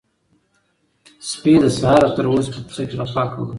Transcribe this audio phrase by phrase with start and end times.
[1.29, 3.49] سپي له سهاره تر اوسه په کوڅه کې غپا کوله.